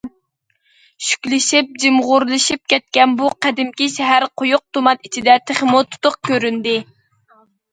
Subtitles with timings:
[1.09, 6.77] شۈكلىشىپ، جىمىغۇرلىشىپ كەتكەن بۇ قەدىمكى شەھەر قويۇق تۇمان ئىچىدە تېخىمۇ تۇتۇق كۆرۈندى.